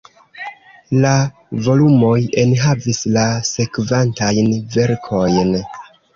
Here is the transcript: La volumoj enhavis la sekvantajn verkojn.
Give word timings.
La 1.03 1.11
volumoj 1.67 2.15
enhavis 2.45 3.03
la 3.19 3.27
sekvantajn 3.51 4.51
verkojn. 4.79 5.55